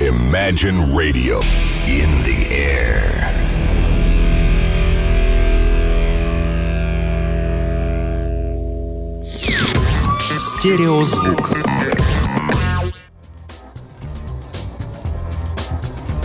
Imagine 0.00 0.94
Radio 0.94 1.40
in 1.86 2.22
the 2.22 2.48
air. 2.50 3.12
Стереозвук. 10.38 11.50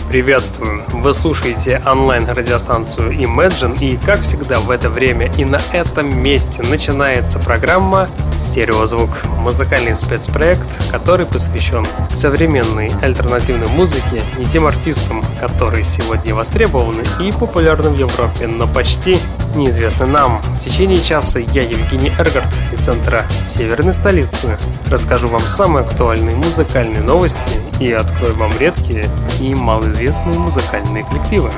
Приветствую! 0.08 0.84
Вы 0.88 1.12
слушаете 1.12 1.82
онлайн-радиостанцию 1.84 3.12
Imagine 3.12 3.78
и, 3.78 3.98
как 3.98 4.22
всегда, 4.22 4.58
в 4.58 4.70
это 4.70 4.88
время 4.88 5.30
и 5.36 5.44
на 5.44 5.60
этом 5.72 6.18
месте 6.22 6.62
начинается 6.62 7.38
программа 7.38 8.08
«Стереозвук»— 8.38 9.24
музыкальный 9.40 9.96
спецпроект, 9.96 10.68
который 10.90 11.26
посвящен 11.26 11.84
современной 12.12 12.90
альтернативной 13.02 13.68
музыке 13.68 14.22
и 14.38 14.44
тем 14.46 14.66
артистам, 14.66 15.22
которые 15.40 15.84
сегодня 15.84 16.34
востребованы 16.34 17.02
и 17.20 17.32
популярны 17.32 17.90
в 17.90 17.98
Европе, 17.98 18.46
но 18.46 18.66
почти 18.66 19.18
неизвестны 19.54 20.06
нам. 20.06 20.40
В 20.60 20.64
течение 20.64 21.00
часа 21.00 21.38
я, 21.38 21.62
Евгений 21.62 22.12
Эргард, 22.18 22.46
из 22.72 22.84
центра 22.84 23.26
северной 23.46 23.92
столицы, 23.92 24.56
расскажу 24.88 25.28
вам 25.28 25.42
самые 25.42 25.84
актуальные 25.84 26.36
музыкальные 26.36 27.02
новости 27.02 27.50
и 27.80 27.92
открою 27.92 28.36
вам 28.36 28.52
редкие 28.58 29.06
и 29.40 29.54
малоизвестные 29.54 30.38
музыкальные 30.38 31.04
коллективы. 31.04 31.50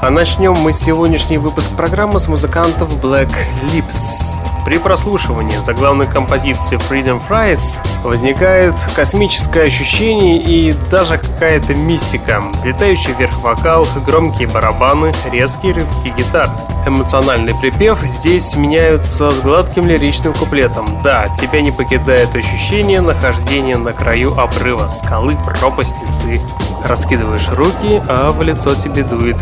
А 0.00 0.10
начнем 0.10 0.52
мы 0.54 0.72
сегодняшний 0.72 1.38
выпуск 1.38 1.70
программы 1.76 2.20
с 2.20 2.28
музыкантов 2.28 3.02
Black 3.02 3.30
Lips. 3.72 4.36
При 4.66 4.78
прослушивании 4.78 5.58
заглавной 5.64 6.06
композиции 6.06 6.76
Freedom 6.76 7.22
Fries 7.26 7.78
возникает 8.02 8.74
космическое 8.96 9.62
ощущение 9.62 10.42
и 10.42 10.74
даже 10.90 11.18
какая-то 11.18 11.76
мистика. 11.76 12.42
Летающий 12.64 13.12
вверх 13.12 13.38
вокал, 13.38 13.86
громкие 14.04 14.48
барабаны, 14.48 15.14
резкие 15.30 15.72
рывки 15.72 16.12
гитар. 16.18 16.50
Эмоциональный 16.84 17.54
припев 17.60 18.00
здесь 18.00 18.56
меняются 18.56 19.30
с 19.30 19.38
гладким 19.38 19.86
лиричным 19.86 20.34
куплетом. 20.34 20.84
Да, 21.04 21.28
тебя 21.40 21.62
не 21.62 21.70
покидает 21.70 22.34
ощущение 22.34 23.00
нахождения 23.00 23.76
на 23.76 23.92
краю 23.92 24.36
обрыва, 24.36 24.88
скалы, 24.88 25.36
пропасти. 25.44 26.02
Ты 26.24 26.40
раскидываешь 26.84 27.48
руки, 27.50 28.02
а 28.08 28.32
в 28.32 28.42
лицо 28.42 28.74
тебе 28.74 29.04
дует 29.04 29.36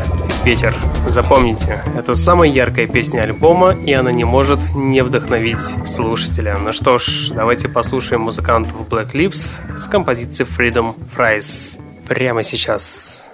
ветер. 0.44 0.76
Запомните, 1.06 1.82
это 1.96 2.14
самая 2.14 2.50
яркая 2.50 2.86
песня 2.86 3.22
альбома, 3.22 3.72
и 3.72 3.92
она 3.94 4.12
не 4.12 4.24
может 4.24 4.60
не 4.74 5.02
вдохновить 5.02 5.74
слушателя. 5.86 6.58
Ну 6.58 6.72
что 6.72 6.98
ж, 6.98 7.30
давайте 7.34 7.68
послушаем 7.68 8.22
музыкантов 8.22 8.86
Black 8.88 9.12
Lips 9.12 9.56
с 9.78 9.86
композицией 9.86 10.48
Freedom 10.48 10.94
Fries 11.16 11.80
прямо 12.06 12.42
сейчас. 12.42 13.30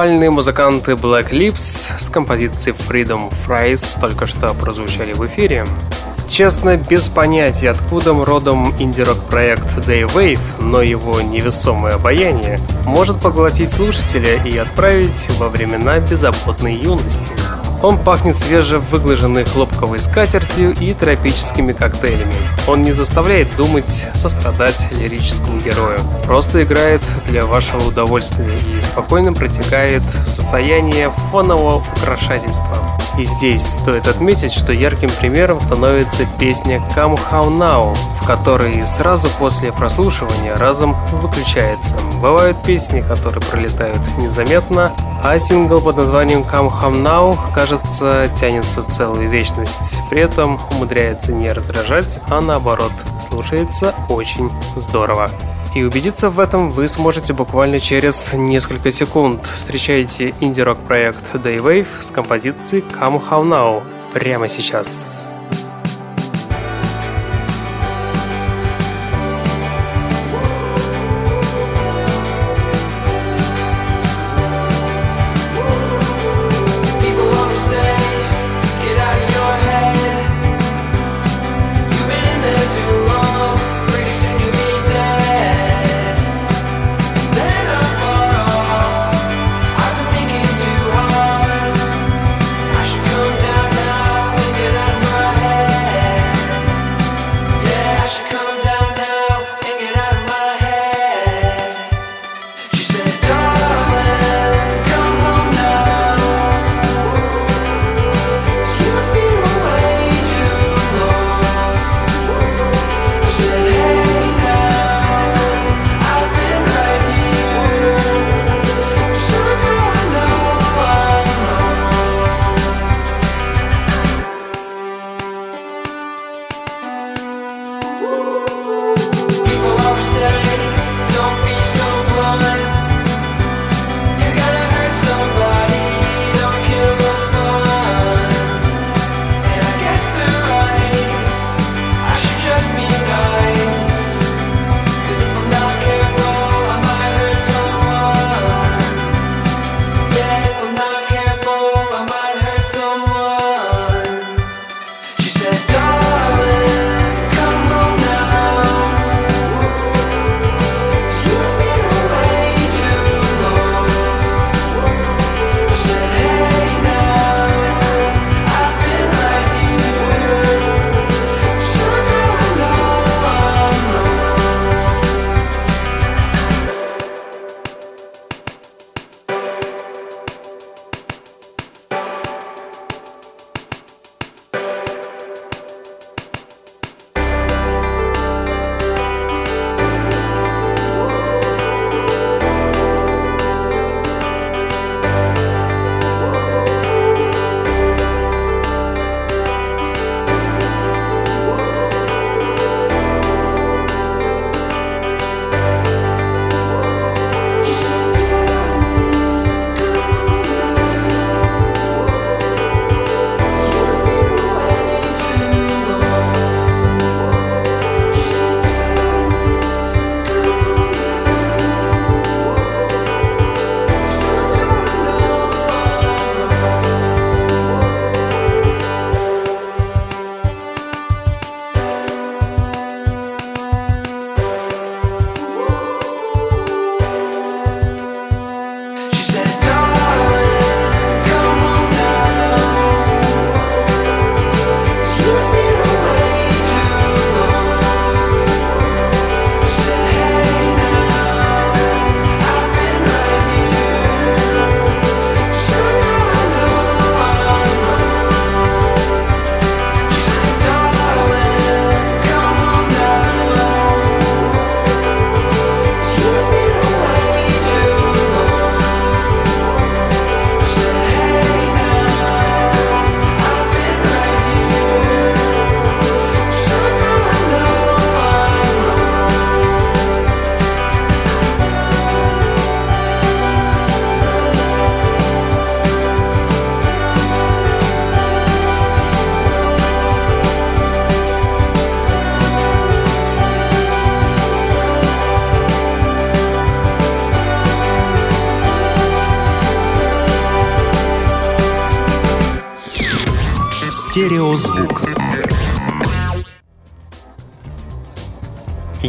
Брутальные 0.00 0.30
музыканты 0.30 0.92
Black 0.92 1.30
Lips 1.30 1.92
с 1.98 2.08
композицией 2.08 2.74
Freedom 2.74 3.30
Fries 3.46 4.00
только 4.00 4.26
что 4.26 4.54
прозвучали 4.54 5.12
в 5.12 5.26
эфире. 5.26 5.66
Честно, 6.26 6.78
без 6.78 7.10
понятия, 7.10 7.68
откуда 7.68 8.14
родом 8.14 8.74
инди-рок 8.78 9.18
проект 9.24 9.76
Daywave, 9.76 10.40
но 10.58 10.80
его 10.80 11.20
невесомое 11.20 11.96
обаяние 11.96 12.58
может 12.86 13.20
поглотить 13.20 13.68
слушателя 13.68 14.42
и 14.42 14.56
отправить 14.56 15.28
во 15.38 15.50
времена 15.50 15.98
беззаботной 15.98 16.76
юности. 16.76 17.32
Он 17.82 17.96
пахнет 17.96 18.36
свежевыглаженной 18.36 19.44
хлопковой 19.44 19.98
скатертью 20.00 20.74
и 20.78 20.92
тропическими 20.92 21.72
коктейлями. 21.72 22.34
Он 22.68 22.82
не 22.82 22.92
заставляет 22.92 23.54
думать, 23.56 24.06
сострадать 24.14 24.88
лирическому 24.92 25.60
герою. 25.60 25.98
Просто 26.24 26.62
играет 26.62 27.02
для 27.28 27.46
вашего 27.46 27.88
удовольствия 27.88 28.54
и 28.54 28.82
спокойно 28.82 29.32
протекает 29.32 30.02
в 30.02 30.26
состояние 30.26 31.10
фонового 31.30 31.82
украшательства. 31.96 32.76
И 33.18 33.24
здесь 33.24 33.66
стоит 33.66 34.06
отметить, 34.08 34.52
что 34.52 34.72
ярким 34.72 35.10
примером 35.18 35.60
становится 35.60 36.26
песня 36.38 36.82
Come 36.94 37.18
How 37.30 37.48
Now, 37.48 37.96
в 38.20 38.26
которой 38.26 38.86
сразу 38.86 39.28
после 39.38 39.72
прослушивания 39.72 40.54
разом 40.56 40.94
выключается. 41.22 41.96
Бывают 42.20 42.62
песни, 42.62 43.00
которые 43.00 43.42
пролетают 43.42 44.00
незаметно, 44.18 44.92
а 45.22 45.38
сингл 45.38 45.80
под 45.80 45.96
названием 45.96 46.42
Come 46.42 46.70
How 46.70 46.92
Now, 46.92 47.36
кажется, 47.54 47.69
тянется 48.38 48.82
целую 48.82 49.28
вечность. 49.28 49.96
При 50.10 50.20
этом 50.20 50.58
умудряется 50.70 51.32
не 51.32 51.52
раздражать, 51.52 52.20
а 52.28 52.40
наоборот, 52.40 52.92
слушается 53.28 53.94
очень 54.08 54.50
здорово. 54.76 55.30
И 55.74 55.84
убедиться 55.84 56.30
в 56.30 56.40
этом 56.40 56.70
вы 56.70 56.88
сможете 56.88 57.32
буквально 57.32 57.78
через 57.78 58.32
несколько 58.32 58.90
секунд. 58.90 59.46
Встречайте 59.46 60.34
инди-рок 60.40 60.78
проект 60.78 61.34
Daywave 61.34 61.86
с 62.00 62.10
композицией 62.10 62.82
Come 62.82 63.22
How 63.28 63.42
Now 63.44 63.82
прямо 64.12 64.48
сейчас. 64.48 65.29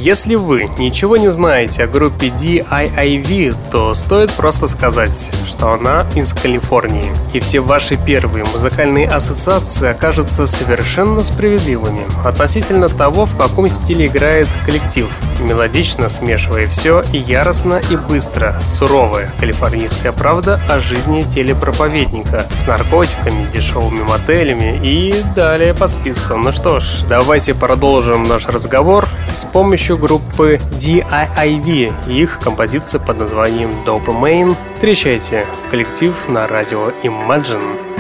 Если 0.04 0.34
вы 0.34 0.68
ничего 0.80 1.16
не 1.16 1.30
знаете 1.30 1.84
о 1.84 1.88
группе 1.88 2.30
DIIV, 2.30 3.56
то 3.72 3.94
стоит 3.94 4.32
просто 4.32 4.68
сказать, 4.68 5.30
что 5.46 5.74
она 5.74 6.08
из 6.16 6.34
Калифорнии. 6.34 7.12
И 7.34 7.40
все 7.40 7.60
ваши 7.60 7.98
первые 8.04 8.44
музыкальные 8.46 9.08
ассоциации 9.08 9.90
окажутся 9.90 10.48
совершенно 10.48 11.22
справедливыми 11.22 12.02
относительно 12.26 12.90
того, 12.90 13.26
в 13.26 13.38
каком 13.38 13.68
стиле 13.68 14.08
играет 14.08 14.48
коллектив. 14.66 15.08
Мелодично 15.40 16.10
смешивая 16.10 16.66
все 16.66 17.04
и 17.14 17.20
яростно 17.20 17.80
и 17.92 17.96
быстро. 17.96 18.60
Суровая 18.64 19.32
калифорнийская 19.40 20.14
правда 20.14 20.60
о 20.68 20.82
жизни 20.82 21.22
телепроповедника 21.22 22.48
с 22.56 22.66
наркотиками, 22.66 23.46
дешевыми 23.54 24.02
мотелями 24.02 24.80
и 24.82 25.14
далее 25.36 25.76
по 25.76 25.86
списку. 25.88 26.38
Ну 26.38 26.52
что 26.52 26.80
ж, 26.80 27.04
давайте 27.08 27.54
продолжим 27.54 28.24
наш 28.24 28.48
разговор 28.48 29.08
с 29.34 29.46
помощью 29.46 29.98
группы 29.98 30.60
DIIV 30.74 31.94
и 32.08 32.14
их 32.14 32.40
композиция 32.40 33.00
под 33.00 33.20
названием 33.20 33.72
Dopamine. 33.86 34.56
Встречайте 34.76 35.46
коллектив 35.70 36.16
на 36.28 36.48
радио 36.48 36.90
Imagine. 37.04 37.91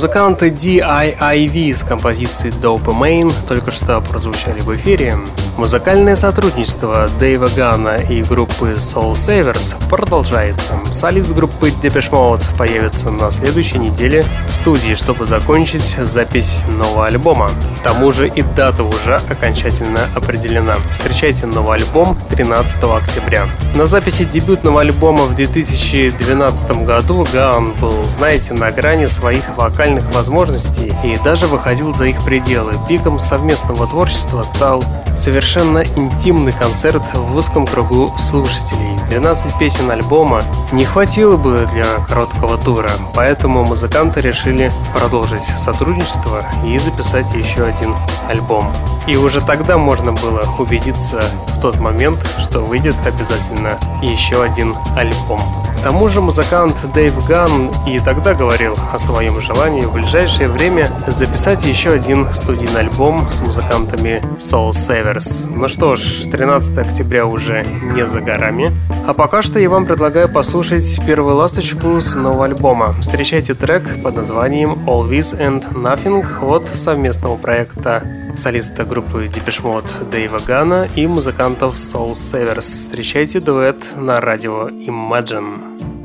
Музыканты 0.00 0.48
DIIV 0.48 1.74
с 1.74 1.82
композицией 1.82 2.54
Dopamine 2.54 3.34
только 3.46 3.70
что 3.70 4.00
прозвучали 4.00 4.60
в 4.60 4.74
эфире. 4.74 5.14
Музыкальное 5.58 6.16
сотрудничество 6.16 7.10
Дэйва 7.20 7.48
Гана 7.54 7.96
и 7.98 8.22
группы 8.22 8.72
Soul 8.76 9.12
Savers 9.12 9.76
продолжается. 9.90 10.72
Солист 10.90 11.30
группы 11.32 11.68
Depeche 11.68 12.10
Mode 12.10 12.42
появится 12.56 13.10
на 13.10 13.30
следующей 13.30 13.78
неделе 13.78 14.24
в 14.48 14.54
студии, 14.54 14.94
чтобы 14.94 15.26
закончить 15.26 15.84
запись 15.84 16.64
нового 16.66 17.06
альбома. 17.06 17.50
К 17.80 17.82
тому 17.82 18.10
же 18.10 18.26
и 18.26 18.40
дата 18.40 18.84
уже 18.84 19.16
окончательно 19.28 20.00
определена. 20.14 20.76
Встречайте 20.94 21.44
новый 21.44 21.76
альбом 21.76 22.16
13 22.30 22.76
октября. 22.84 23.46
На 23.74 23.84
записи 23.84 24.24
дебютного 24.24 24.80
альбома 24.80 25.24
в 25.24 25.34
2012 25.34 26.70
году 26.86 27.26
Ган 27.34 27.72
был, 27.72 28.02
знаете, 28.04 28.54
на 28.54 28.70
грани 28.70 29.04
своих 29.04 29.44
вокальных 29.58 29.89
музыкальных 29.90 30.14
возможностей 30.14 30.92
и 31.02 31.16
даже 31.24 31.46
выходил 31.46 31.94
за 31.94 32.06
их 32.06 32.22
пределы. 32.24 32.74
Пиком 32.88 33.18
совместного 33.18 33.86
творчества 33.86 34.42
стал 34.44 34.82
совершенно 35.16 35.82
интимный 35.96 36.52
концерт 36.52 37.02
в 37.12 37.36
узком 37.36 37.66
кругу 37.66 38.12
слушателей. 38.18 38.98
12 39.10 39.58
песен 39.58 39.90
альбома 39.90 40.42
не 40.72 40.84
хватило 40.84 41.36
бы 41.36 41.68
для 41.72 41.84
короткого 42.08 42.56
тура, 42.58 42.90
поэтому 43.14 43.64
музыканты 43.64 44.20
решили 44.20 44.70
продолжить 44.94 45.44
сотрудничество 45.44 46.44
и 46.64 46.78
записать 46.78 47.32
еще 47.34 47.64
один 47.64 47.94
альбом. 48.28 48.72
И 49.06 49.16
уже 49.16 49.40
тогда 49.40 49.76
можно 49.76 50.12
было 50.12 50.42
убедиться 50.58 51.20
в 51.48 51.60
тот 51.60 51.80
момент, 51.80 52.18
что 52.38 52.60
выйдет 52.60 52.94
обязательно 53.04 53.78
еще 54.02 54.42
один 54.42 54.76
альбом. 54.96 55.40
К 55.80 55.82
тому 55.82 56.08
же 56.10 56.20
музыкант 56.20 56.76
Дэйв 56.92 57.26
Ган 57.26 57.70
и 57.86 57.98
тогда 58.00 58.34
говорил 58.34 58.76
о 58.92 58.98
своем 58.98 59.40
желании 59.40 59.79
в 59.86 59.92
ближайшее 59.92 60.48
время 60.48 60.88
записать 61.06 61.64
еще 61.64 61.90
один 61.90 62.26
студийный 62.32 62.80
альбом 62.80 63.30
с 63.30 63.40
музыкантами 63.40 64.22
Soul 64.38 64.70
Savers. 64.70 65.50
Ну 65.54 65.68
что 65.68 65.96
ж, 65.96 66.26
13 66.30 66.78
октября 66.78 67.26
уже 67.26 67.64
не 67.64 68.06
за 68.06 68.20
горами. 68.20 68.72
А 69.06 69.14
пока 69.14 69.42
что 69.42 69.58
я 69.58 69.70
вам 69.70 69.86
предлагаю 69.86 70.28
послушать 70.28 71.00
первую 71.06 71.36
ласточку 71.36 72.00
с 72.00 72.14
нового 72.14 72.44
альбома. 72.44 72.94
Встречайте 73.00 73.54
трек 73.54 74.02
под 74.02 74.16
названием 74.16 74.78
All 74.86 75.08
This 75.08 75.38
and 75.38 75.72
Nothing 75.72 76.24
от 76.44 76.68
совместного 76.74 77.36
проекта 77.36 78.02
солиста 78.36 78.84
группы 78.84 79.26
Depeche 79.26 79.62
Mode 79.62 80.10
Дэйва 80.10 80.40
Гана 80.46 80.88
и 80.94 81.06
музыкантов 81.06 81.74
Soul 81.74 82.12
Savers. 82.12 82.60
Встречайте 82.60 83.40
дуэт 83.40 83.76
на 83.96 84.20
радио 84.20 84.68
Imagine. 84.68 85.99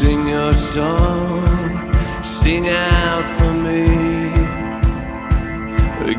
Sing 0.00 0.28
your 0.28 0.52
song, 0.54 1.44
sing 2.24 2.70
out 2.70 3.26
for 3.36 3.52
me. 3.52 3.84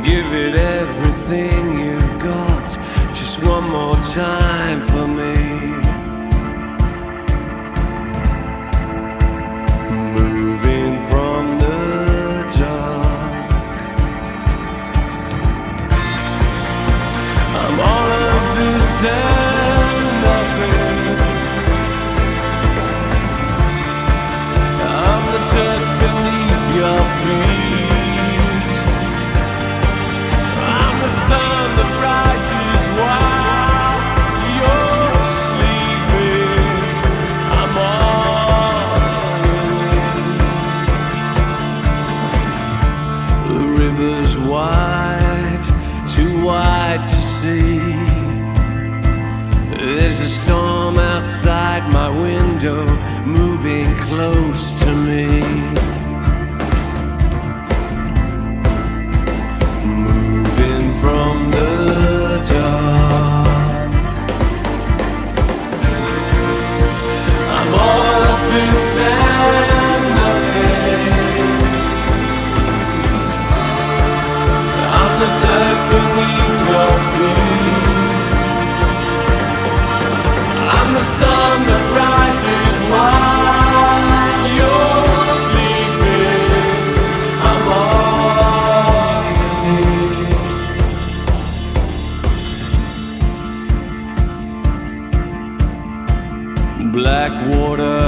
Give 0.05 0.27
it 0.33 0.53
everything 0.53 1.79
you've 1.79 2.19
got, 2.19 2.67
just 3.11 3.43
one 3.43 3.67
more 3.71 3.95
time 4.13 4.81
for 4.81 5.07
me. 5.07 5.40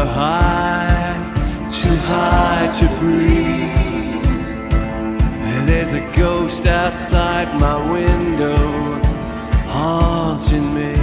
high, 0.05 1.15
too 1.69 1.95
high 2.07 2.67
to 2.79 2.87
breathe. 2.99 4.25
And 5.45 5.67
there's 5.67 5.93
a 5.93 6.01
ghost 6.11 6.65
outside 6.65 7.59
my 7.59 7.77
window 7.91 9.01
haunting 9.67 10.73
me. 10.73 11.02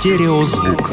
Стереозвук. 0.00 0.92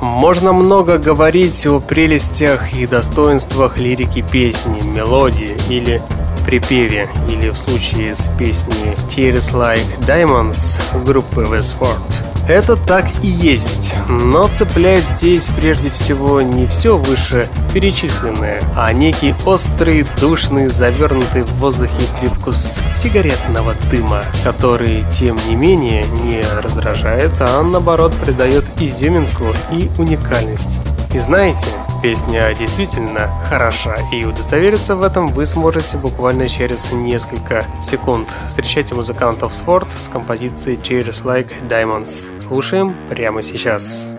Можно 0.00 0.52
много 0.52 0.98
говорить 0.98 1.66
о 1.66 1.80
прелестях 1.80 2.72
и 2.74 2.86
достоинствах 2.86 3.76
лирики 3.76 4.24
песни, 4.30 4.80
мелодии 4.82 5.56
или 5.68 6.00
припеве, 6.46 7.08
или 7.28 7.50
в 7.50 7.58
случае 7.58 8.14
с 8.14 8.28
песней 8.38 8.94
Tears 9.08 9.52
Like 9.52 9.98
Diamonds 10.06 10.78
группы 11.04 11.40
Westford. 11.40 12.33
Это 12.46 12.76
так 12.76 13.06
и 13.22 13.26
есть, 13.26 13.94
но 14.06 14.48
цепляет 14.48 15.02
здесь 15.16 15.48
прежде 15.56 15.88
всего 15.88 16.42
не 16.42 16.66
все 16.66 16.98
выше 16.98 17.48
перечисленное, 17.72 18.62
а 18.76 18.92
некий 18.92 19.34
острый, 19.46 20.06
душный, 20.20 20.68
завернутый 20.68 21.42
в 21.42 21.52
воздухе 21.54 22.02
привкус 22.20 22.78
сигаретного 22.96 23.74
дыма, 23.90 24.24
который, 24.42 25.04
тем 25.18 25.38
не 25.48 25.54
менее, 25.54 26.04
не 26.22 26.42
раздражает, 26.60 27.32
а 27.40 27.62
наоборот 27.62 28.12
придает 28.12 28.64
изюминку 28.78 29.46
и 29.72 29.88
уникальность. 29.96 30.80
И 31.14 31.18
знаете, 31.20 31.66
песня 32.04 32.54
действительно 32.54 33.30
хороша, 33.48 33.96
и 34.12 34.26
удостовериться 34.26 34.94
в 34.94 35.02
этом 35.02 35.28
вы 35.28 35.46
сможете 35.46 35.96
буквально 35.96 36.50
через 36.50 36.92
несколько 36.92 37.64
секунд. 37.82 38.28
Встречайте 38.46 38.94
музыкантов 38.94 39.52
Sword 39.52 39.88
с 39.96 40.08
композицией 40.08 40.78
Cheers 40.78 41.24
Like 41.24 41.66
Diamonds. 41.66 42.30
Слушаем 42.46 42.94
прямо 43.08 43.40
сейчас. 43.40 43.54
Сейчас. 43.54 44.13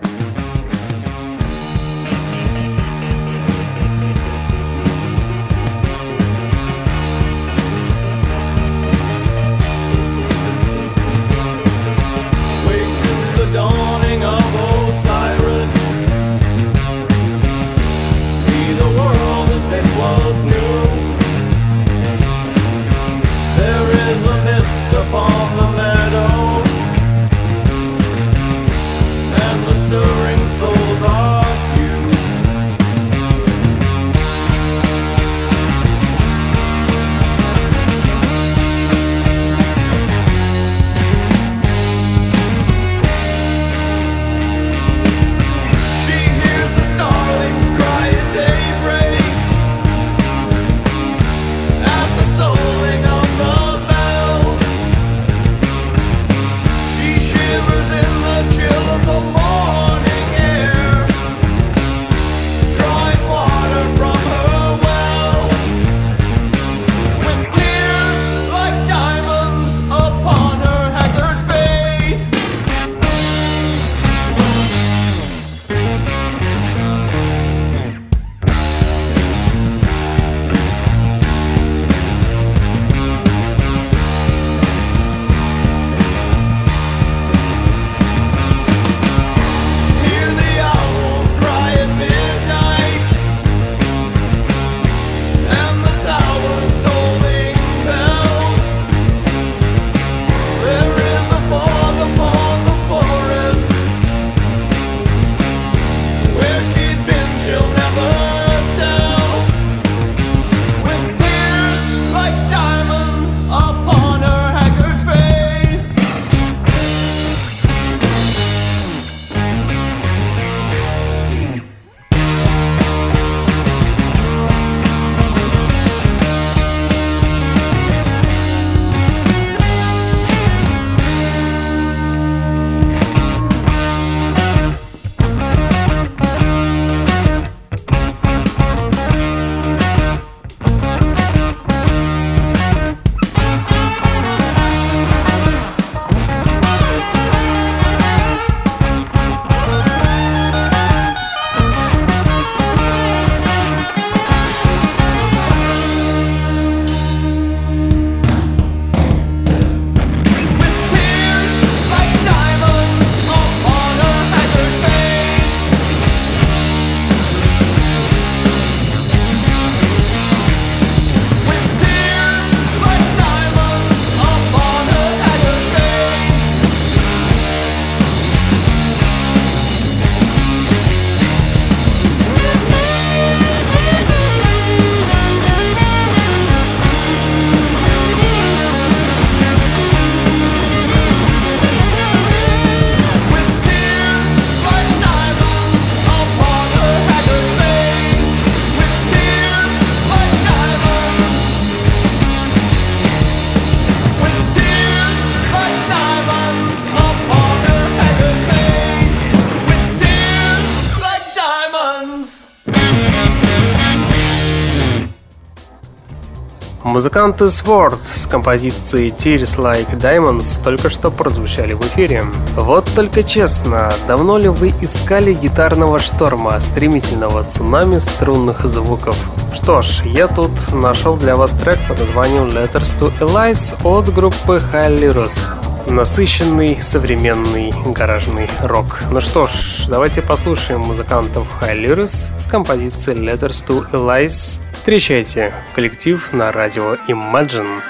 Музыканты 216.95 217.43
Sword 217.43 217.99
с 218.15 218.25
композицией 218.25 219.09
Tears 219.09 219.57
Like 219.57 219.99
Diamonds 219.99 220.63
только 220.63 220.89
что 220.89 221.11
прозвучали 221.11 221.73
в 221.73 221.81
эфире. 221.81 222.23
Вот 222.55 222.89
только 222.95 223.21
честно, 223.21 223.93
давно 224.07 224.37
ли 224.37 224.47
вы 224.47 224.71
искали 224.79 225.33
гитарного 225.33 225.99
шторма, 225.99 226.57
стремительного 226.61 227.43
цунами 227.43 227.99
струнных 227.99 228.65
звуков? 228.65 229.17
Что 229.53 229.81
ж, 229.81 230.03
я 230.05 230.29
тут 230.29 230.51
нашел 230.71 231.17
для 231.17 231.35
вас 231.35 231.51
трек 231.51 231.79
под 231.89 231.99
названием 231.99 232.45
Letters 232.45 232.97
to 232.97 233.11
Elise 233.19 233.75
от 233.83 234.13
группы 234.13 234.61
Halliros 234.71 235.64
насыщенный 235.87 236.81
современный 236.81 237.71
гаражный 237.93 238.49
рок. 238.61 239.01
Ну 239.11 239.21
что 239.21 239.47
ж, 239.47 239.85
давайте 239.87 240.21
послушаем 240.21 240.81
музыкантов 240.81 241.47
Halliros 241.61 242.29
с 242.37 242.47
композицией 242.47 243.19
Letters 243.19 243.65
to 243.65 243.89
Elise 243.91 244.59
Встречайте 244.85 245.51
коллектив 245.73 246.31
на 246.31 246.51
радио 246.51 246.93
Imagine. 247.07 247.81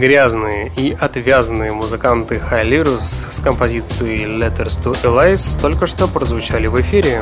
Грязные 0.00 0.72
и 0.76 0.96
отвязные 0.98 1.72
музыканты 1.72 2.40
Хайлирус 2.40 3.26
с 3.30 3.38
композицией 3.38 4.24
Letters 4.24 4.82
to 4.82 4.96
Elias 5.02 5.60
только 5.60 5.86
что 5.86 6.08
прозвучали 6.08 6.68
в 6.68 6.80
эфире. 6.80 7.20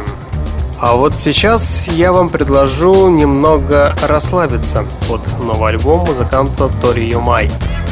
А 0.78 0.94
вот 0.94 1.14
сейчас 1.14 1.88
я 1.88 2.12
вам 2.12 2.28
предложу 2.28 3.08
немного 3.08 3.96
расслабиться 4.06 4.84
под 5.08 5.22
новый 5.40 5.70
альбом 5.70 6.06
музыканта 6.06 6.70
Тори 6.80 7.10
Юмай. 7.10 7.50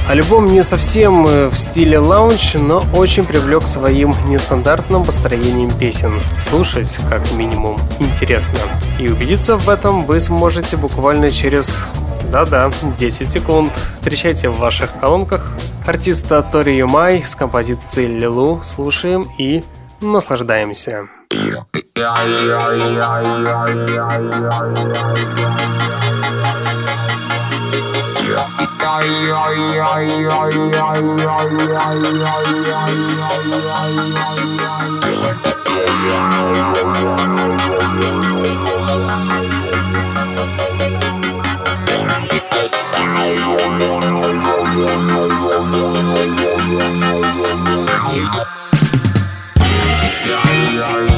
Альбом 0.08 0.46
не 0.46 0.62
совсем 0.62 1.26
э, 1.26 1.48
в 1.48 1.58
стиле 1.58 1.98
лаунч, 1.98 2.54
но 2.54 2.84
очень 2.94 3.24
привлек 3.24 3.66
своим 3.66 4.14
нестандартным 4.28 5.02
построением 5.02 5.72
песен. 5.76 6.12
Слушать, 6.40 6.96
как 7.10 7.32
минимум, 7.32 7.76
интересно. 7.98 8.60
И 9.00 9.08
убедиться 9.08 9.56
в 9.56 9.68
этом 9.68 10.04
вы 10.04 10.20
сможете 10.20 10.76
буквально 10.76 11.32
через 11.32 11.90
да-да, 12.32 12.70
10 12.98 13.32
секунд. 13.32 13.72
Встречайте 13.74 14.48
в 14.48 14.58
ваших 14.58 14.92
колонках 15.00 15.52
артиста 15.86 16.42
Тори 16.42 16.76
Юмай 16.76 17.22
с 17.22 17.34
композицией 17.34 18.18
Лилу. 18.18 18.60
Слушаем 18.62 19.26
и 19.38 19.62
наслаждаемся. 20.00 21.08
She's 40.48 40.75
Yeah. 50.76 51.15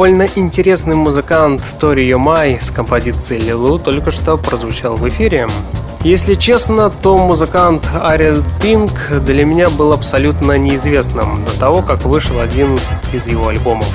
Довольно 0.00 0.26
интересный 0.34 0.94
музыкант 0.94 1.60
Тори 1.78 2.08
Йомай 2.08 2.58
с 2.58 2.70
композицией 2.70 3.42
Лилу 3.42 3.78
только 3.78 4.10
что 4.10 4.38
прозвучал 4.38 4.96
в 4.96 5.06
эфире. 5.10 5.46
Если 6.02 6.36
честно, 6.36 6.88
то 6.88 7.18
музыкант 7.18 7.86
Ариэл 8.00 8.42
Пинк 8.62 9.10
для 9.26 9.44
меня 9.44 9.68
был 9.68 9.92
абсолютно 9.92 10.56
неизвестным 10.56 11.44
до 11.44 11.60
того, 11.60 11.82
как 11.82 12.06
вышел 12.06 12.40
один 12.40 12.78
из 13.12 13.26
его 13.26 13.48
альбомов. 13.48 13.92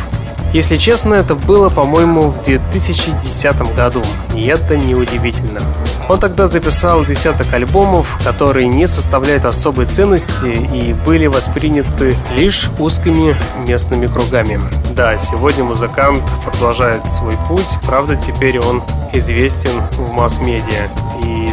Если 0.53 0.75
честно, 0.75 1.15
это 1.15 1.33
было, 1.33 1.69
по-моему, 1.69 2.29
в 2.29 2.43
2010 2.43 3.75
году, 3.75 4.03
и 4.35 4.45
это 4.45 4.77
неудивительно. 4.77 5.61
Он 6.07 6.19
тогда 6.19 6.47
записал 6.47 7.03
десяток 7.03 7.51
альбомов, 7.53 8.19
которые 8.23 8.67
не 8.67 8.87
составляют 8.87 9.45
особой 9.45 9.85
ценности 9.85 10.45
и 10.45 10.93
были 11.05 11.25
восприняты 11.25 12.15
лишь 12.35 12.69
узкими 12.77 13.35
местными 13.67 14.05
кругами. 14.05 14.59
Да, 14.95 15.17
сегодня 15.17 15.63
музыкант 15.63 16.23
продолжает 16.45 17.09
свой 17.09 17.33
путь, 17.47 17.67
правда 17.85 18.15
теперь 18.15 18.59
он 18.59 18.83
известен 19.13 19.81
в 19.93 20.11
масс-медиа 20.11 20.89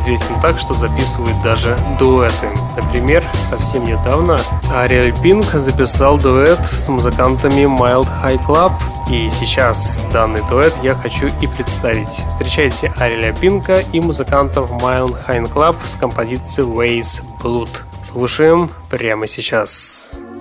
известен 0.03 0.41
так, 0.41 0.59
что 0.59 0.75
записывает 0.75 1.41
даже 1.43 1.77
дуэты. 1.99 2.49
Например, 2.77 3.25
совсем 3.49 3.85
недавно 3.85 4.39
Ариэль 4.75 5.15
Пинк 5.23 5.47
записал 5.47 6.19
дуэт 6.19 6.59
с 6.67 6.89
музыкантами 6.89 7.63
Mild 7.63 8.09
High 8.23 8.45
Club, 8.45 8.73
и 9.11 9.31
сейчас 9.31 10.05
данный 10.13 10.43
дуэт 10.49 10.75
я 10.83 10.95
хочу 10.95 11.29
и 11.41 11.47
представить. 11.47 12.25
Встречайте 12.31 12.93
Ариэля 12.97 13.33
Пинка 13.33 13.83
и 13.93 14.01
музыкантов 14.01 14.71
Mild 14.71 15.17
High 15.27 15.53
Club 15.53 15.77
с 15.87 15.95
композицией 15.95 16.69
Ways 16.69 17.23
Blood. 17.41 17.71
Слушаем 18.05 18.71
прямо 18.91 19.29
сейчас. 19.29 20.19
Baby, 20.19 20.32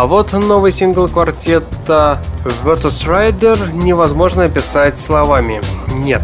А 0.00 0.06
вот 0.06 0.32
новый 0.32 0.72
сингл 0.72 1.08
квартета 1.08 2.22
Virtus 2.64 3.06
Rider 3.06 3.70
невозможно 3.70 4.44
описать 4.44 4.98
словами. 4.98 5.60
Нет, 5.92 6.22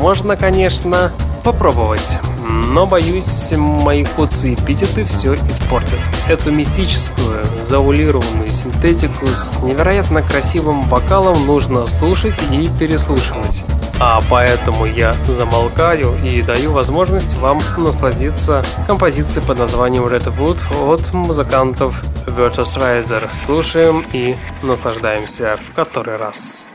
можно, 0.00 0.34
конечно, 0.34 1.12
попробовать. 1.44 2.18
Но, 2.44 2.84
боюсь, 2.84 3.52
мои 3.52 4.02
коцы 4.02 4.48
и 4.48 4.54
эпитеты 4.54 5.04
все 5.04 5.34
испортят. 5.34 6.00
Эту 6.28 6.50
мистическую, 6.50 7.44
заулированную 7.68 8.48
синтетику 8.48 9.28
с 9.28 9.62
невероятно 9.62 10.22
красивым 10.22 10.82
вокалом 10.88 11.46
нужно 11.46 11.86
слушать 11.86 12.34
и 12.50 12.68
переслушивать. 12.80 13.62
А 14.00 14.20
поэтому 14.28 14.84
я 14.84 15.14
замолкаю 15.28 16.12
и 16.24 16.42
даю 16.42 16.72
возможность 16.72 17.36
вам 17.38 17.60
насладиться 17.76 18.64
композицией 18.88 19.46
под 19.46 19.58
названием 19.58 20.06
Redwood 20.06 20.58
от 20.92 21.14
музыкантов 21.14 22.02
Virtus 22.26 22.76
Rider. 22.76 23.32
Слушаем 23.32 24.04
и 24.12 24.36
наслаждаемся 24.62 25.58
в 25.58 25.72
который 25.74 26.16
раз. 26.16 26.68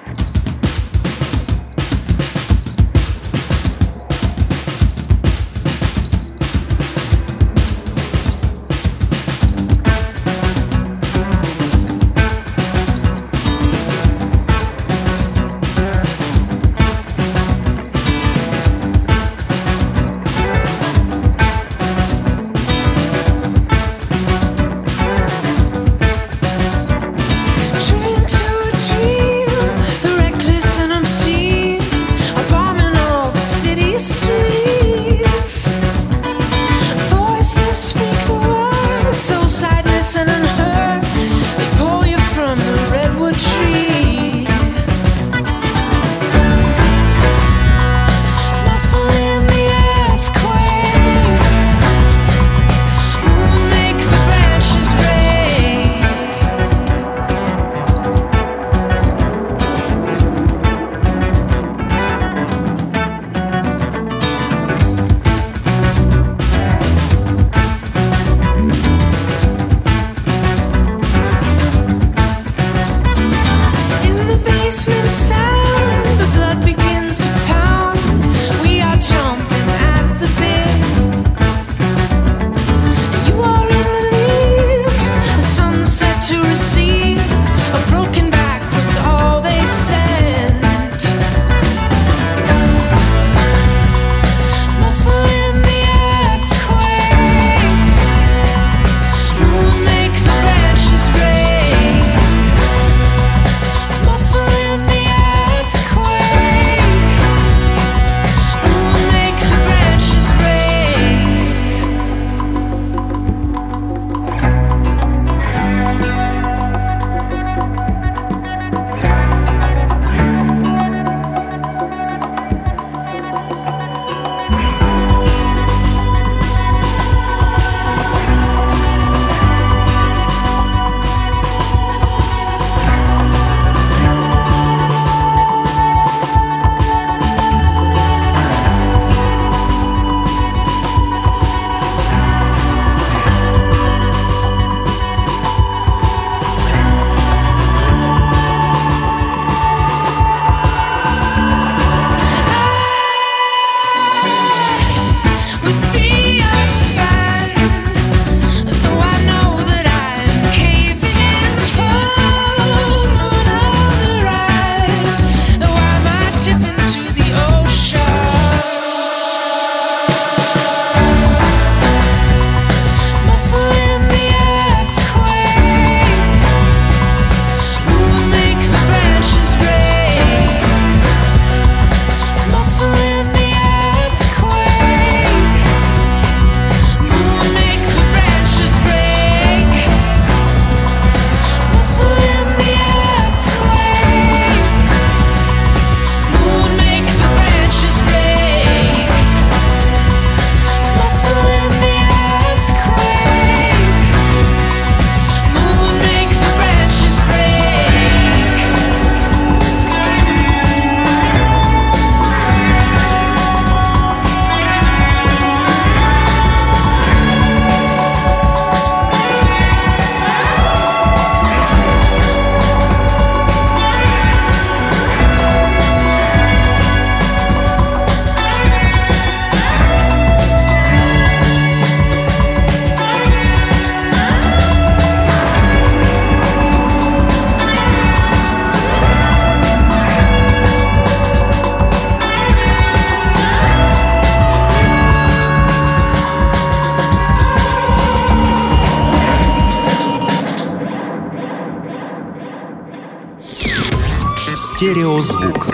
Стереозвук. 254.78 255.70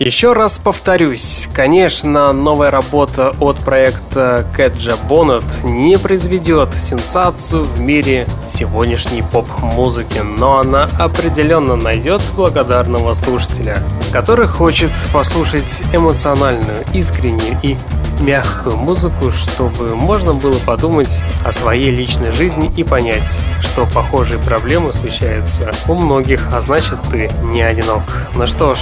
Еще 0.00 0.32
раз 0.32 0.58
повторюсь, 0.58 1.48
конечно, 1.54 2.32
новая 2.32 2.72
работа 2.72 3.32
от 3.38 3.58
проекта 3.58 4.44
Кэджа 4.56 4.96
Боннет 4.96 5.44
не 5.62 5.96
произведет 5.96 6.74
сенсацию 6.74 7.62
в 7.62 7.80
мире 7.80 8.26
сегодняшней 8.48 9.22
поп-музыки, 9.22 10.18
но 10.18 10.58
она 10.58 10.88
определенно 10.98 11.76
найдет 11.76 12.22
благодарного 12.34 13.12
слушателя, 13.12 13.78
который 14.12 14.48
хочет 14.48 14.90
послушать 15.12 15.82
эмоциональную, 15.92 16.84
искреннюю 16.92 17.56
и 17.62 17.76
мягкую 18.20 18.76
музыку, 18.76 19.32
чтобы 19.32 19.94
можно 19.94 20.34
было 20.34 20.58
подумать 20.60 21.22
о 21.44 21.52
своей 21.52 21.90
личной 21.90 22.32
жизни 22.32 22.70
и 22.76 22.84
понять, 22.84 23.38
что 23.60 23.86
похожие 23.86 24.38
проблемы 24.38 24.92
случаются 24.92 25.70
у 25.86 25.94
многих, 25.94 26.48
а 26.52 26.60
значит 26.60 26.98
ты 27.10 27.30
не 27.42 27.62
одинок. 27.62 28.02
Ну 28.34 28.46
что 28.46 28.74
ж, 28.74 28.78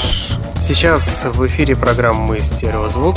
Сейчас 0.62 1.24
в 1.24 1.46
эфире 1.46 1.76
программы 1.76 2.40
«Стереозвук». 2.40 3.14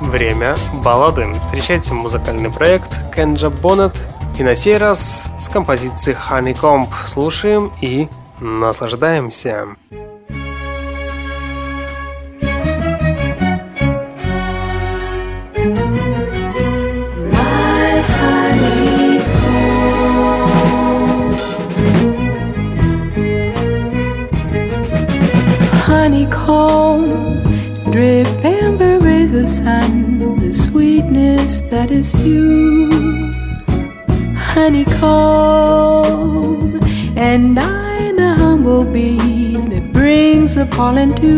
Время 0.00 0.54
баллады. 0.84 1.32
Встречайте 1.32 1.92
музыкальный 1.94 2.48
проект 2.48 3.00
Кенджа 3.12 3.50
Боннет. 3.50 3.92
И 4.38 4.44
на 4.44 4.54
сей 4.54 4.76
раз 4.76 5.24
с 5.40 5.48
композицией 5.48 6.16
Honeycomb 6.16 6.86
слушаем 7.08 7.72
и 7.80 8.08
наслаждаемся. 8.38 9.66
Drip 27.92 28.26
amber 28.42 28.98
rays 29.00 29.32
the 29.32 29.46
sun, 29.46 29.92
the 30.40 30.52
sweetness 30.52 31.60
that 31.70 31.90
is 31.90 32.14
you. 32.26 32.90
Honeycomb, 34.54 35.90
and 37.16 37.58
I 37.58 38.12
the 38.12 38.34
humble 38.34 38.84
bee 38.84 39.56
that 39.72 39.92
brings 39.92 40.54
the 40.54 40.66
pollen 40.66 41.14
to 41.16 41.32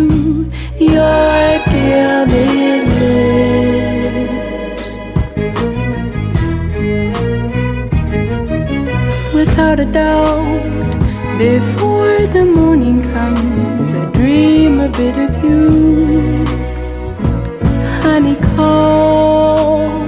your 0.78 1.58
gilded 1.72 2.84
lips. 3.00 4.84
Without 9.32 9.78
a 9.80 9.86
doubt, 9.86 10.92
before 11.38 12.26
the 12.36 12.44
morning 12.44 13.02
comes, 13.02 13.63
Dream 14.12 14.80
a 14.80 14.88
bit 14.88 15.16
of 15.16 15.44
you 15.44 16.44
honeycomb, 18.02 20.00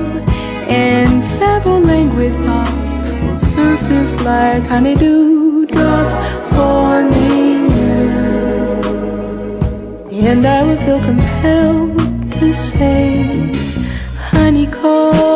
and 0.68 1.24
several 1.24 1.80
languid 1.80 2.34
thoughts 2.47 3.01
will 3.03 3.38
surface 3.38 4.14
like 4.22 4.62
honeydew 4.64 5.66
drops 5.66 6.16
forming 6.53 7.70
you. 7.70 8.07
And 10.28 10.44
I 10.44 10.62
will 10.62 10.78
feel 10.78 11.01
compelled 11.01 12.32
to 12.32 12.55
say, 12.55 13.53
honeycomb. 14.30 15.36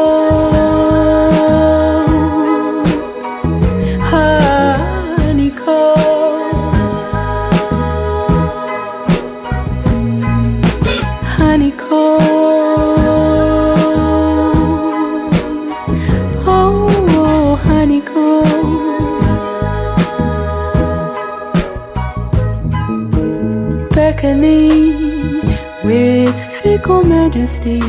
Majesty, 27.50 27.80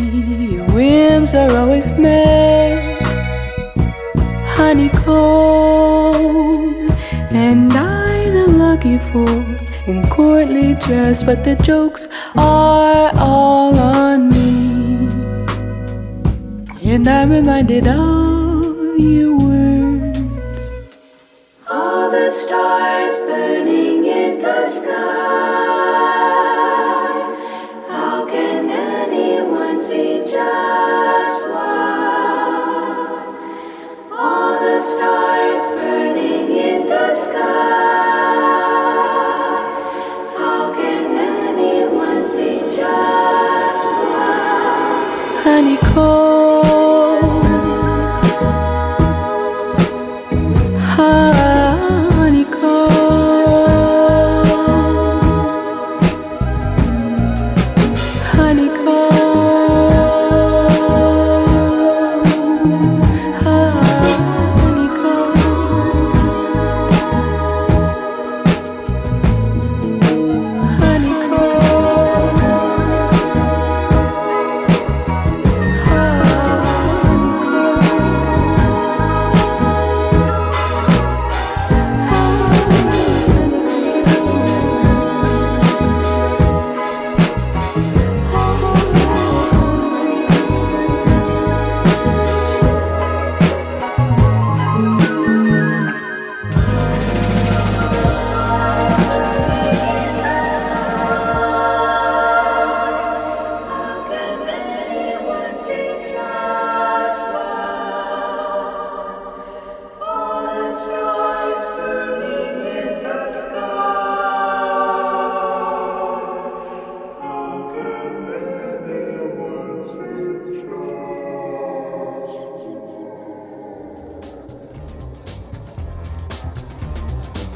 your 0.55 0.65
whims 0.71 1.33
are 1.33 1.55
always 1.57 1.91
met. 1.91 3.01
Honeycomb, 4.55 5.11
and 7.31 7.71
I 7.73 8.29
the 8.29 8.47
lucky 8.47 8.97
fool 9.11 9.43
in 9.87 10.07
courtly 10.09 10.73
dress, 10.75 11.23
but 11.23 11.43
the 11.43 11.55
jokes 11.63 12.07
are 12.35 13.11
all 13.17 13.77
on 13.77 14.29
me. 14.29 15.07
And 16.83 17.07
I'm 17.07 17.29
reminded 17.29 17.87
of 17.87 18.99
your 18.99 19.50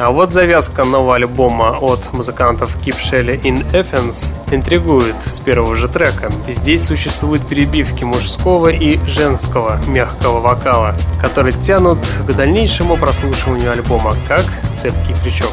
А 0.05 0.11
вот 0.11 0.31
завязка 0.31 0.83
нового 0.83 1.15
альбома 1.15 1.79
от 1.81 2.13
музыкантов 2.13 2.77
Keep 2.85 2.97
Shelley 2.99 3.41
in 3.41 3.67
Athens 3.71 4.35
интригует 4.51 5.15
с 5.25 5.39
первого 5.39 5.75
же 5.75 5.87
трека. 5.87 6.31
Здесь 6.47 6.85
существуют 6.85 7.43
перебивки 7.47 8.03
мужского 8.03 8.67
и 8.67 8.99
женского 9.07 9.79
мягкого 9.87 10.41
вокала, 10.41 10.93
которые 11.19 11.53
тянут 11.53 11.97
к 12.27 12.33
дальнейшему 12.33 12.97
прослушиванию 12.97 13.71
альбома, 13.71 14.13
как 14.27 14.45
цепкий 14.79 15.15
крючок. 15.23 15.49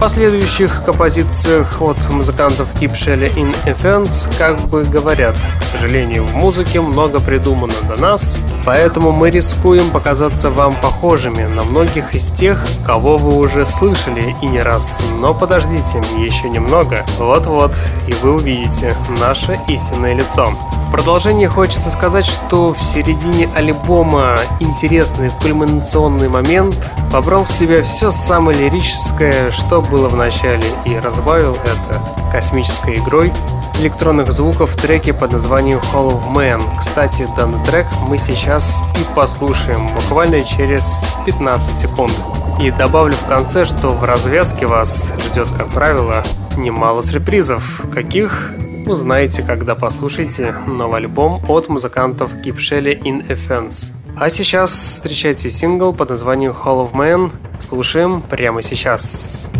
Последующих 0.00 0.82
композициях 0.82 1.82
от 1.82 1.98
музыкантов 2.08 2.72
Keep 2.80 2.94
Shelley 2.94 3.34
in 3.34 3.54
Athens 3.66 4.32
как 4.38 4.58
бы 4.70 4.84
говорят, 4.84 5.36
к 5.60 5.62
сожалению, 5.62 6.24
в 6.24 6.34
музыке 6.34 6.80
много 6.80 7.20
придумано 7.20 7.74
до 7.86 8.00
нас, 8.00 8.40
Поэтому 8.64 9.12
мы 9.12 9.30
рискуем 9.30 9.90
показаться 9.90 10.50
вам 10.50 10.74
похожими 10.76 11.44
на 11.44 11.62
многих 11.64 12.14
из 12.14 12.30
тех, 12.30 12.64
кого 12.84 13.16
вы 13.16 13.36
уже 13.36 13.66
слышали 13.66 14.34
и 14.42 14.46
не 14.46 14.60
раз. 14.60 15.00
Но 15.18 15.34
подождите, 15.34 16.02
еще 16.18 16.48
немного. 16.48 17.04
Вот-вот, 17.18 17.72
и 18.06 18.12
вы 18.22 18.34
увидите 18.34 18.94
наше 19.18 19.58
истинное 19.68 20.14
лицо. 20.14 20.52
В 20.88 20.92
продолжение 20.92 21.48
хочется 21.48 21.88
сказать, 21.88 22.26
что 22.26 22.74
в 22.74 22.82
середине 22.82 23.48
альбома 23.54 24.36
интересный 24.58 25.30
кульминационный 25.40 26.28
момент 26.28 26.76
побрал 27.12 27.44
в 27.44 27.52
себя 27.52 27.82
все 27.82 28.10
самое 28.10 28.58
лирическое, 28.58 29.52
что 29.52 29.82
было 29.82 30.08
в 30.08 30.16
начале, 30.16 30.64
и 30.84 30.96
разбавил 30.96 31.56
это 31.62 32.00
космической 32.32 32.96
игрой 32.96 33.32
электронных 33.80 34.30
звуков 34.32 34.72
в 34.72 34.76
треке 34.76 35.14
под 35.14 35.32
названием 35.32 35.78
Hall 35.92 36.08
of 36.10 36.34
Man. 36.34 36.62
Кстати, 36.78 37.26
данный 37.36 37.64
трек 37.64 37.86
мы 38.08 38.18
сейчас 38.18 38.82
и 38.96 39.14
послушаем 39.14 39.88
буквально 39.94 40.44
через 40.44 41.02
15 41.24 41.78
секунд. 41.78 42.12
И 42.60 42.70
добавлю 42.70 43.14
в 43.14 43.26
конце, 43.26 43.64
что 43.64 43.90
в 43.90 44.04
развязке 44.04 44.66
вас 44.66 45.10
ждет, 45.26 45.48
как 45.56 45.68
правило, 45.68 46.22
немало 46.58 47.02
сюрпризов, 47.02 47.86
каких 47.92 48.52
узнаете, 48.86 49.42
когда 49.42 49.74
послушаете 49.74 50.54
новый 50.66 50.98
альбом 50.98 51.42
от 51.48 51.68
музыкантов 51.68 52.30
Кипшели 52.42 53.00
in 53.02 53.26
Offense. 53.28 53.92
А 54.16 54.28
сейчас 54.28 54.72
встречайте 54.72 55.50
сингл 55.50 55.94
под 55.94 56.10
названием 56.10 56.52
Hall 56.52 56.86
of 56.86 56.92
Man. 56.92 57.32
Слушаем 57.60 58.20
прямо 58.20 58.60
сейчас. 58.60 59.52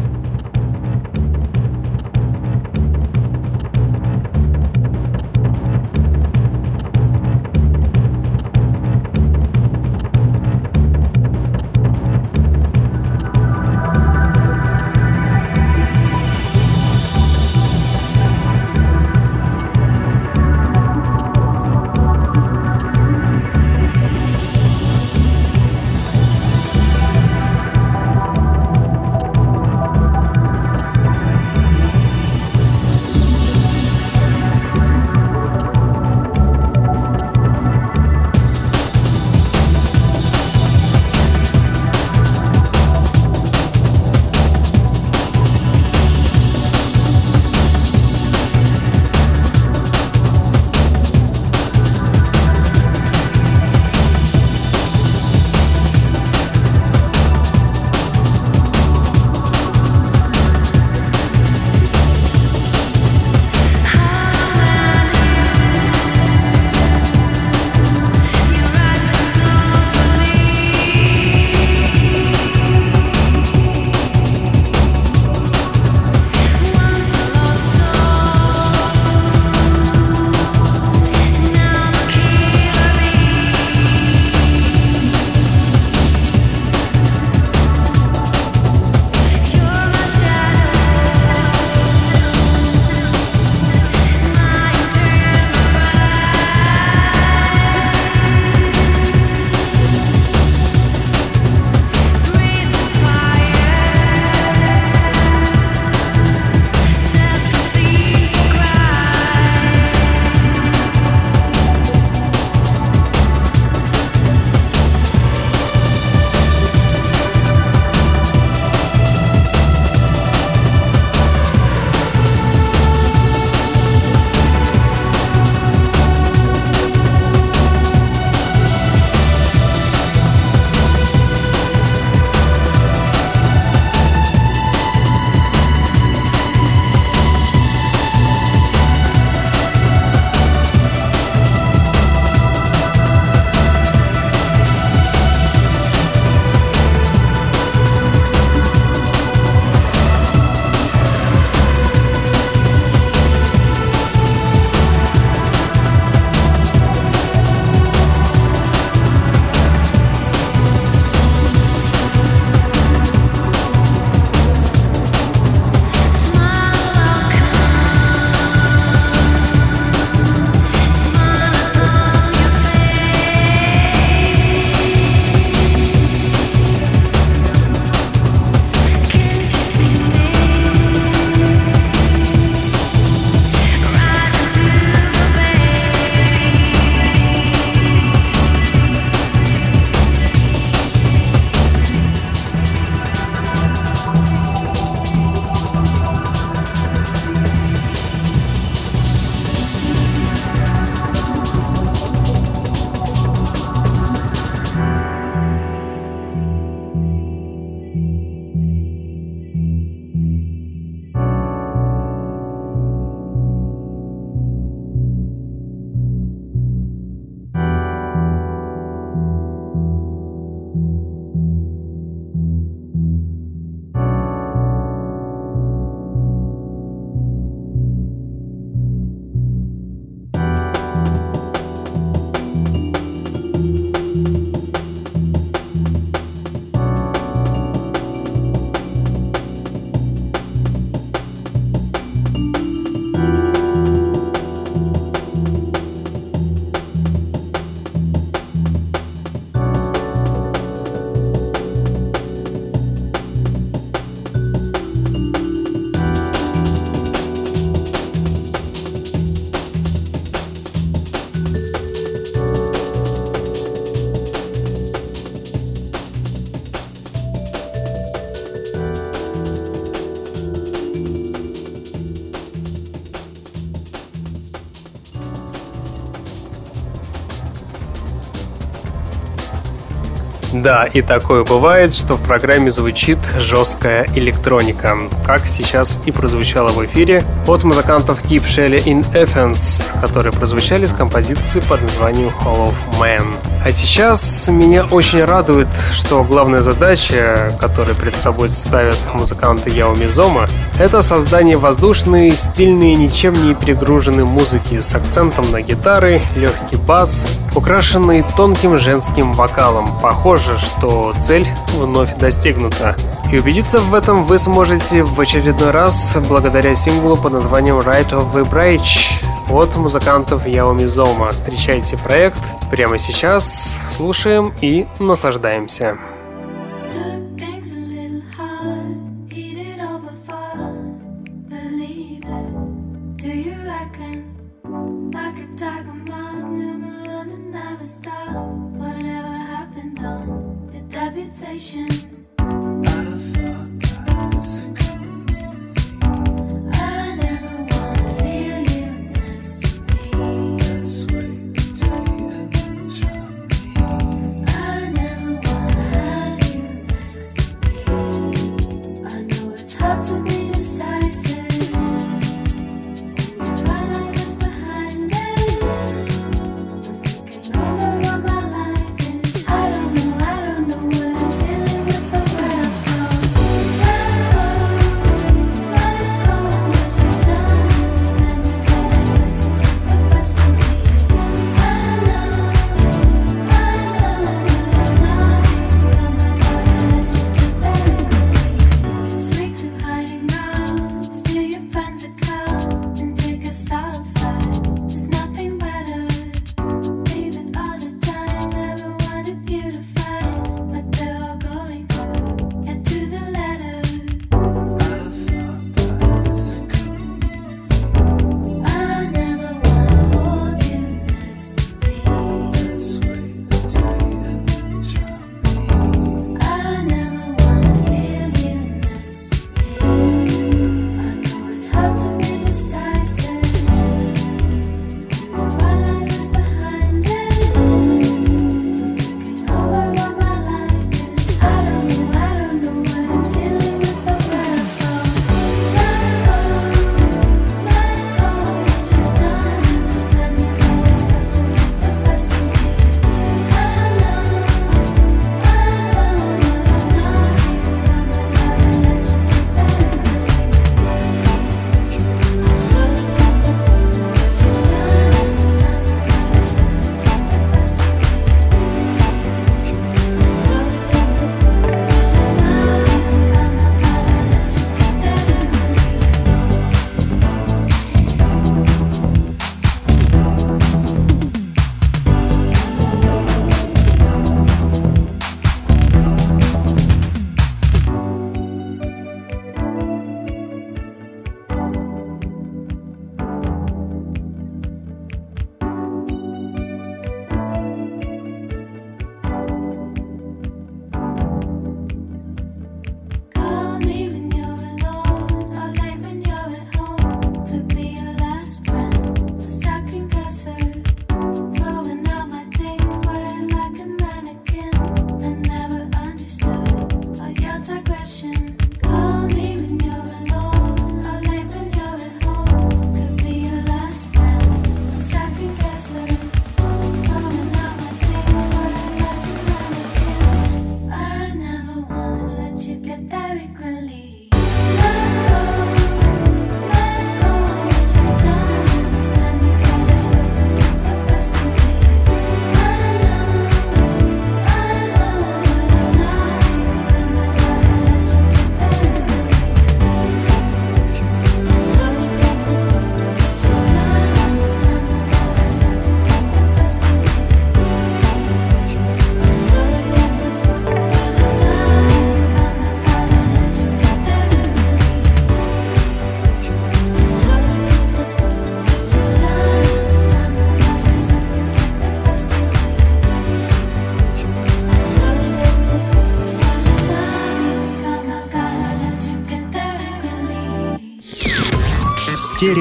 Да, 280.63 280.85
и 280.85 281.01
такое 281.01 281.43
бывает, 281.43 281.95
что 281.95 282.17
в 282.17 282.23
программе 282.23 282.71
звучит 282.71 283.19
жесткая 283.39 284.07
электроника, 284.15 284.95
как 285.27 285.47
сейчас 285.47 285.99
и 286.05 286.13
прозвучало 286.13 286.69
в 286.69 286.85
эфире 286.85 287.25
от 287.47 287.65
музыкантов 287.65 288.23
Keep 288.25 288.45
Shelley 288.45 288.85
in 288.85 289.11
Athens, 289.15 289.83
которые 290.03 290.35
прозвучали 290.35 290.85
с 290.85 290.93
композиции 290.93 291.61
под 291.61 291.81
названием 291.81 292.29
Hall 292.45 292.69
of 292.69 292.75
Man. 293.01 293.25
А 293.65 293.73
сейчас 293.73 294.49
меня 294.49 294.85
очень 294.85 295.25
радует, 295.25 295.69
что 295.93 296.25
главная 296.25 296.63
задача, 296.63 297.55
которую 297.59 297.95
перед 297.95 298.17
собой 298.17 298.51
ставят 298.51 298.99
музыканты 299.15 299.71
Яо 299.71 299.95
Мизома, 299.95 300.47
это 300.79 301.01
создание 301.01 301.57
воздушной, 301.57 302.33
стильной, 302.33 302.95
ничем 302.97 303.33
не 303.47 303.55
перегруженной 303.55 304.25
музыки 304.25 304.81
с 304.81 304.95
акцентом 304.95 305.51
на 305.53 305.63
гитары, 305.63 306.21
легкий 306.37 306.77
бас, 306.77 307.27
украшенный 307.55 308.24
тонким 308.36 308.78
женским 308.78 309.32
вокалом. 309.32 309.88
Похоже, 310.01 310.59
что 310.59 311.14
цель 311.20 311.46
вновь 311.74 312.16
достигнута. 312.16 312.96
И 313.32 313.38
убедиться 313.38 313.80
в 313.80 313.94
этом 313.94 314.24
вы 314.24 314.38
сможете 314.38 315.03
в 315.03 315.20
очередной 315.20 315.70
раз 315.70 316.16
благодаря 316.28 316.74
синглу 316.74 317.16
под 317.16 317.32
названием 317.32 317.78
Right 317.78 318.11
of 318.11 318.32
the 318.32 318.48
Bridge 318.48 319.22
от 319.51 319.76
музыкантов 319.76 320.46
Яоми 320.46 320.84
Зома. 320.84 321.30
Встречайте 321.32 321.96
проект 321.96 322.40
прямо 322.70 322.98
сейчас, 322.98 323.78
слушаем 323.90 324.53
и 324.61 324.86
наслаждаемся. 324.98 325.98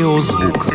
Стереозвук. 0.10 0.66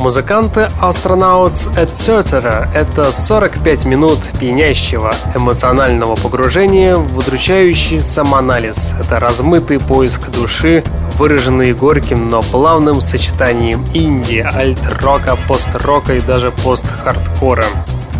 Музыканты 0.00 0.68
Astronauts 0.82 1.72
Etc.— 1.76 2.68
это 2.74 3.12
45 3.12 3.84
минут 3.86 4.18
пьянящего 4.38 5.14
эмоционального 5.34 6.16
погружения 6.16 6.96
в 6.96 7.16
удручающий 7.16 8.00
самоанализ. 8.00 8.94
Это 9.00 9.20
размытый 9.20 9.78
поиск 9.78 10.28
души, 10.30 10.82
выраженный 11.16 11.72
горьким, 11.72 12.28
но 12.28 12.42
плавным 12.42 13.00
сочетанием 13.00 13.84
инди, 13.94 14.38
альт-рока, 14.38 15.36
пост-рока 15.48 16.14
и 16.14 16.20
даже 16.20 16.50
пост-хардкора. 16.50 17.64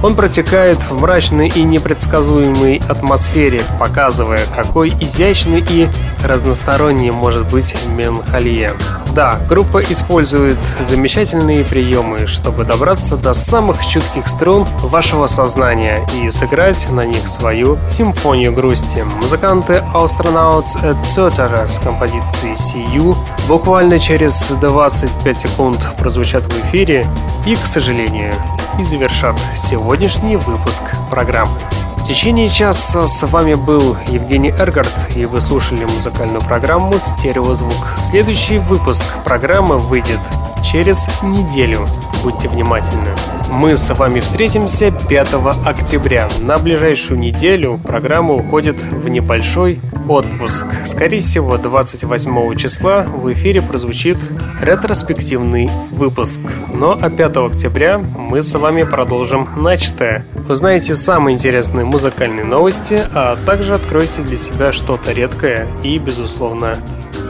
Он 0.02 0.14
протекает 0.14 0.78
в 0.78 1.00
мрачной 1.00 1.48
и 1.48 1.62
непредсказуемой 1.62 2.80
атмосфере, 2.88 3.62
показывая, 3.78 4.40
какой 4.54 4.90
изящный 5.00 5.64
и 5.68 5.88
разносторонний 6.22 7.10
может 7.10 7.50
быть 7.50 7.74
меланхолия. 7.88 8.72
Да, 9.14 9.38
группа 9.48 9.82
использует 9.82 10.58
замечательные 10.86 11.64
приемы, 11.64 12.26
чтобы 12.26 12.64
добраться 12.64 13.16
до 13.16 13.32
самых 13.32 13.84
чутких 13.86 14.28
струн 14.28 14.66
вашего 14.82 15.26
сознания 15.26 16.06
и 16.20 16.30
сыграть 16.30 16.90
на 16.90 17.06
них 17.06 17.26
свою 17.26 17.78
симфонию 17.88 18.52
грусти. 18.52 19.04
Музыканты 19.22 19.82
Astronauts 19.94 20.76
Etc. 20.82 21.66
с 21.66 21.78
композицией 21.78 22.84
You 22.94 23.16
буквально 23.48 23.98
через 23.98 24.48
25 24.60 25.40
секунд 25.40 25.88
прозвучат 25.98 26.42
в 26.42 26.66
эфире 26.66 27.06
и, 27.46 27.56
к 27.56 27.64
сожалению, 27.64 28.34
и 28.78 28.84
завершат 28.84 29.36
сегодняшний 29.54 30.36
выпуск 30.36 30.82
программы. 31.10 31.58
В 31.96 32.06
течение 32.06 32.48
часа 32.48 33.06
с 33.06 33.26
вами 33.26 33.54
был 33.54 33.96
Евгений 34.08 34.50
Эргард, 34.50 35.16
и 35.16 35.24
вы 35.24 35.40
слушали 35.40 35.84
музыкальную 35.84 36.40
программу 36.40 36.92
«Стереозвук». 36.98 37.98
Следующий 38.04 38.58
выпуск 38.58 39.04
программы 39.24 39.78
выйдет 39.78 40.20
через 40.64 41.08
неделю. 41.22 41.86
Будьте 42.22 42.48
внимательны. 42.48 43.10
Мы 43.50 43.76
с 43.76 43.94
вами 43.94 44.20
встретимся 44.20 44.92
5 45.08 45.34
октября. 45.64 46.28
На 46.40 46.58
ближайшую 46.58 47.18
неделю 47.18 47.78
программа 47.84 48.34
уходит 48.34 48.82
в 48.82 49.08
небольшой 49.08 49.80
отпуск. 50.08 50.66
Скорее 50.84 51.20
всего, 51.20 51.56
28 51.56 52.56
числа 52.56 53.02
в 53.02 53.32
эфире 53.32 53.62
прозвучит 53.62 54.18
ретроспективный 54.60 55.70
выпуск. 55.90 56.40
Но 56.72 56.98
а 57.00 57.10
5 57.10 57.36
октября 57.36 57.98
мы 57.98 58.42
с 58.42 58.52
вами 58.54 58.82
продолжим 58.82 59.48
начатое. 59.56 60.24
Узнаете 60.48 60.94
самые 60.94 61.34
интересные 61.34 61.84
музыкальные 61.84 62.44
новости, 62.44 63.00
а 63.14 63.36
также 63.46 63.74
откроете 63.74 64.22
для 64.22 64.36
себя 64.36 64.72
что-то 64.72 65.12
редкое 65.12 65.66
и, 65.82 65.98
безусловно, 65.98 66.76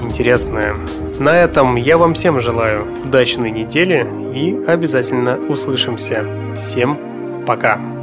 интересное. 0.03 0.77
На 1.19 1.31
этом 1.39 1.77
я 1.77 1.97
вам 1.97 2.13
всем 2.15 2.41
желаю 2.41 2.87
удачной 3.05 3.51
недели 3.51 4.07
и 4.35 4.65
обязательно 4.67 5.39
услышимся. 5.49 6.25
Всем 6.59 6.99
пока! 7.47 7.96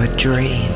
a 0.00 0.06
dream. 0.16 0.69